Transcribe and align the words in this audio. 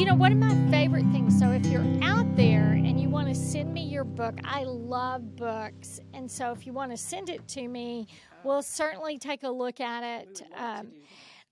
you 0.00 0.06
know, 0.06 0.14
one 0.14 0.32
of 0.32 0.38
my 0.38 0.54
favorite 0.70 1.04
things. 1.12 1.38
So 1.38 1.50
if 1.50 1.66
you're 1.66 1.84
out 2.00 2.34
there 2.34 2.72
and 2.72 2.98
you 2.98 3.10
want 3.10 3.28
to 3.28 3.34
send 3.34 3.74
me 3.74 3.82
your 3.82 4.04
book, 4.04 4.34
I 4.44 4.64
love 4.64 5.36
books, 5.36 6.00
and 6.14 6.30
so 6.30 6.52
if 6.52 6.66
you 6.66 6.72
want 6.72 6.90
to 6.90 6.96
send 6.96 7.28
it 7.28 7.46
to 7.48 7.68
me, 7.68 8.08
we'll 8.42 8.62
certainly 8.62 9.18
take 9.18 9.42
a 9.42 9.50
look 9.50 9.78
at 9.78 10.02
it. 10.02 10.42
Um, 10.56 10.92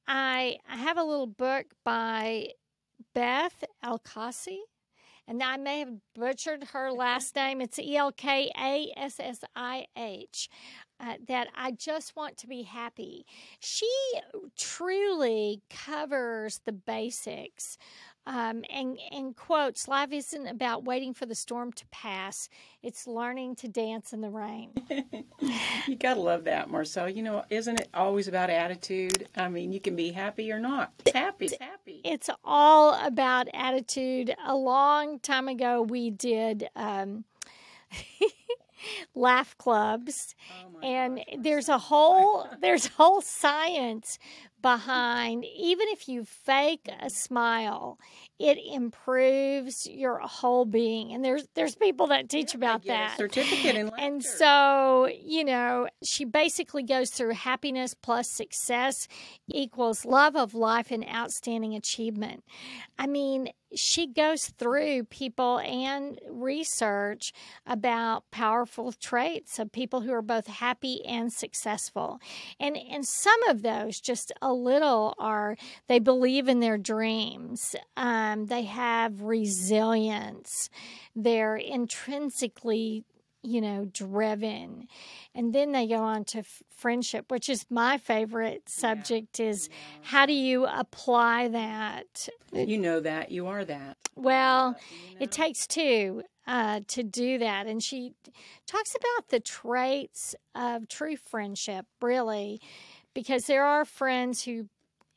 I 0.06 0.56
I 0.66 0.76
have 0.76 0.96
a 0.96 1.04
little 1.04 1.26
book 1.26 1.66
by 1.84 2.46
Beth 3.14 3.64
Elkassih 3.84 4.60
and 5.28 5.42
I 5.42 5.58
may 5.58 5.80
have 5.80 5.92
butchered 6.14 6.64
her 6.72 6.90
last 6.90 7.36
name. 7.36 7.60
It's 7.60 7.78
E 7.78 7.96
L 7.96 8.10
K 8.10 8.50
A 8.58 8.92
S 8.96 9.20
S 9.20 9.40
I 9.54 9.84
H. 9.94 10.48
Uh, 11.00 11.14
that 11.28 11.46
I 11.54 11.70
just 11.70 12.16
want 12.16 12.36
to 12.38 12.48
be 12.48 12.62
happy. 12.62 13.24
She 13.60 13.88
truly 14.58 15.62
covers 15.70 16.60
the 16.66 16.72
basics 16.72 17.78
um, 18.28 18.62
and, 18.68 18.98
and 19.10 19.34
quotes 19.34 19.88
Life 19.88 20.12
isn't 20.12 20.46
about 20.46 20.84
waiting 20.84 21.14
for 21.14 21.24
the 21.24 21.34
storm 21.34 21.72
to 21.72 21.86
pass, 21.86 22.50
it's 22.82 23.06
learning 23.06 23.56
to 23.56 23.68
dance 23.68 24.12
in 24.12 24.20
the 24.20 24.28
rain. 24.28 24.70
you 25.88 25.96
got 25.96 26.14
to 26.14 26.20
love 26.20 26.44
that, 26.44 26.68
Marcylle. 26.68 27.16
You 27.16 27.22
know, 27.22 27.44
isn't 27.48 27.80
it 27.80 27.88
always 27.94 28.28
about 28.28 28.50
attitude? 28.50 29.28
I 29.34 29.48
mean, 29.48 29.72
you 29.72 29.80
can 29.80 29.96
be 29.96 30.12
happy 30.12 30.52
or 30.52 30.60
not. 30.60 30.92
Happy, 31.12 31.48
happy. 31.58 32.02
It's 32.04 32.28
all 32.44 32.94
about 33.04 33.48
attitude. 33.54 34.34
A 34.46 34.54
long 34.54 35.18
time 35.20 35.48
ago, 35.48 35.80
we 35.80 36.10
did. 36.10 36.68
Um, 36.76 37.24
laugh 39.14 39.58
clubs 39.58 40.36
Oh 40.52 40.78
and 40.84 41.16
gosh, 41.16 41.24
there's 41.40 41.68
a 41.68 41.78
whole 41.78 42.46
there's 42.60 42.86
whole 42.86 43.20
science 43.20 44.20
behind 44.62 45.44
even 45.44 45.86
if 45.88 46.08
you 46.08 46.24
fake 46.24 46.88
a 47.00 47.08
smile 47.10 47.98
it 48.38 48.58
improves 48.72 49.86
your 49.88 50.18
whole 50.18 50.64
being 50.64 51.12
and 51.12 51.24
there's 51.24 51.46
there's 51.54 51.74
people 51.74 52.06
that 52.08 52.28
teach 52.28 52.54
about 52.54 52.82
Get 52.82 52.94
a 52.94 52.98
that 52.98 53.16
certificate 53.16 53.76
in 53.76 53.86
laughter. 53.86 54.04
and 54.04 54.24
so, 54.24 55.08
you 55.22 55.44
know, 55.44 55.88
she 56.04 56.24
basically 56.24 56.82
goes 56.82 57.10
through 57.10 57.34
happiness 57.34 57.94
plus 57.94 58.30
success 58.30 59.08
equals 59.48 60.04
love 60.04 60.36
of 60.36 60.54
life 60.54 60.90
and 60.90 61.04
outstanding 61.08 61.74
achievement. 61.74 62.44
I 62.98 63.06
mean, 63.06 63.50
she 63.74 64.06
goes 64.06 64.46
through 64.46 65.04
people 65.04 65.58
and 65.58 66.18
research 66.30 67.32
about 67.66 68.24
powerful 68.30 68.92
traits 68.92 69.58
of 69.58 69.72
people 69.72 70.00
who 70.00 70.12
are 70.12 70.22
both 70.22 70.46
happy 70.46 71.04
and 71.04 71.32
successful. 71.32 72.20
And 72.58 72.76
and 72.76 73.06
some 73.06 73.42
of 73.48 73.62
those 73.62 74.00
just 74.00 74.32
a 74.48 74.52
little 74.52 75.14
are 75.18 75.56
they 75.88 75.98
believe 75.98 76.48
in 76.48 76.60
their 76.60 76.78
dreams. 76.78 77.76
Um, 77.96 78.46
they 78.46 78.62
have 78.62 79.22
resilience. 79.22 80.70
They're 81.14 81.56
intrinsically 81.56 83.04
you 83.44 83.60
know, 83.60 83.84
driven. 83.84 84.88
And 85.32 85.54
then 85.54 85.70
they 85.70 85.86
go 85.86 86.02
on 86.02 86.24
to 86.24 86.38
f- 86.40 86.60
friendship, 86.74 87.30
which 87.30 87.48
is 87.48 87.64
my 87.70 87.96
favorite 87.96 88.68
subject 88.68 89.38
is 89.38 89.68
how 90.02 90.26
do 90.26 90.32
you 90.32 90.66
apply 90.66 91.46
that? 91.48 92.28
you 92.52 92.76
know 92.78 92.98
that. 92.98 93.30
You 93.30 93.46
are 93.46 93.64
that. 93.64 93.96
Well, 94.16 94.76
You 94.90 95.14
know? 95.14 95.16
it 95.20 95.30
takes 95.30 95.68
two 95.68 96.24
uh, 96.48 96.80
to 96.88 97.04
do 97.04 97.38
that. 97.38 97.68
And 97.68 97.80
she 97.80 98.12
talks 98.66 98.94
about 98.96 99.28
the 99.28 99.40
traits 99.40 100.34
of 100.56 100.88
true 100.88 101.16
friendship, 101.16 101.86
really, 102.02 102.60
because 103.14 103.46
there 103.46 103.64
are 103.64 103.84
friends 103.84 104.44
who 104.44 104.68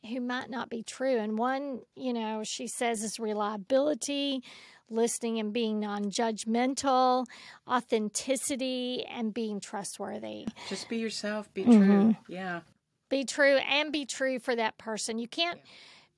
who 0.09 0.20
might 0.20 0.50
not 0.50 0.67
be 0.70 0.81
true. 0.81 1.17
And 1.17 1.38
one, 1.38 1.81
you 1.95 2.11
know, 2.11 2.42
she 2.44 2.66
says 2.66 3.03
is 3.03 3.20
reliability, 3.20 4.42
listening 4.89 5.39
and 5.39 5.53
being 5.53 5.80
non-judgmental, 5.80 7.25
authenticity, 7.70 9.06
and 9.06 9.31
being 9.33 9.59
trustworthy. 9.59 10.48
Just 10.70 10.89
be 10.89 10.98
yourself. 10.98 11.54
Be 11.54 11.64
Mm-hmm. 11.66 11.88
true. 11.88 12.16
Yeah. 12.27 12.61
Be 13.10 13.26
true 13.26 13.58
and 13.58 13.92
be 13.92 14.05
true 14.05 14.39
for 14.39 14.55
that 14.55 14.77
person. 14.80 15.20
You 15.20 15.27
can't 15.27 15.60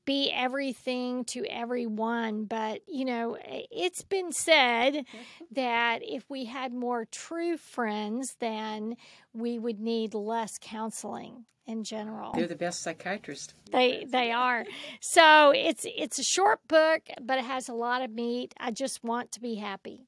be 0.06 0.31
everything 0.34 1.25
to 1.25 1.46
everyone, 1.46 2.46
but 2.46 2.81
you 2.88 3.06
know, 3.06 3.38
it's 3.41 4.03
been 4.03 4.31
said 4.31 5.06
that 5.52 6.00
if 6.02 6.30
we 6.30 6.46
had 6.46 6.74
more 6.74 7.06
true 7.06 7.58
friends, 7.58 8.36
then 8.40 8.96
we 9.34 9.59
would 9.59 9.80
need 9.80 10.13
less 10.13 10.58
counseling 10.62 11.46
in 11.66 11.84
general. 11.84 12.34
They're 12.34 12.47
the 12.47 12.56
best 12.56 12.81
psychiatrists. 12.81 13.53
They 13.72 14.06
they 14.09 14.31
are. 14.34 14.66
So 15.00 15.52
it's 15.52 15.86
it's 15.86 16.19
a 16.19 16.24
short 16.24 16.68
book, 16.68 17.02
but 17.22 17.38
it 17.40 17.46
has 17.46 17.69
a 17.69 17.74
lot 17.74 18.02
of 18.02 18.12
meat. 18.12 18.53
I 18.59 18.72
just 18.72 19.03
want 19.03 19.31
to 19.34 19.42
be 19.42 19.56
happy. 19.56 20.02